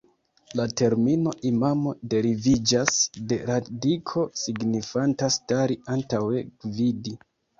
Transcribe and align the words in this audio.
La 0.59 0.63
termino 0.79 1.33
"imamo" 1.49 1.91
deriviĝas 2.13 2.95
de 3.31 3.37
radiko 3.51 4.25
signifanta 4.45 5.31
"stari 5.37 5.79
antaŭe, 5.97 6.43
gvidi". 6.65 7.17